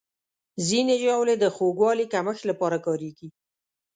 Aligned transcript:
ځینې 0.67 0.95
ژاولې 1.03 1.35
د 1.39 1.45
خوږوالي 1.55 2.05
کمښت 2.13 2.43
لپاره 2.51 2.77
کارېږي. 2.85 3.27